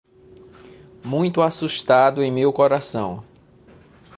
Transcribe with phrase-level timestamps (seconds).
[1.05, 3.23] Muito assustado em meu coração